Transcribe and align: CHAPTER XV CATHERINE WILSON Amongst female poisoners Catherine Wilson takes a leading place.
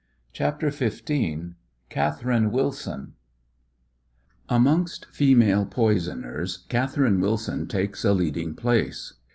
CHAPTER 0.33 0.71
XV 0.71 1.53
CATHERINE 1.91 2.51
WILSON 2.51 3.13
Amongst 4.49 5.05
female 5.11 5.67
poisoners 5.67 6.65
Catherine 6.69 7.19
Wilson 7.19 7.67
takes 7.67 8.03
a 8.03 8.11
leading 8.11 8.55
place. 8.55 9.13